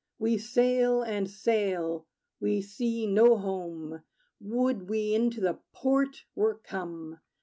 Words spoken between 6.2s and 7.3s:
were come!